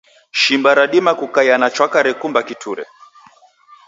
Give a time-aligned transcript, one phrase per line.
[0.39, 2.83] Shimba radima kukaia na chwaka rekumba kiture.